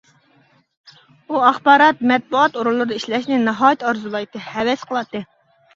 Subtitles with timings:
[1.33, 5.29] ئۇ ئاخبارات، مەتبۇئات ئورۇنلىرىدا ئىشلەشنى ناھايىتى ئارزۇلايتتى، ھەۋەس قىلاتتى.